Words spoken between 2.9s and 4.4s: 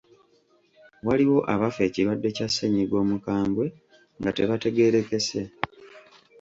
omukambwe nga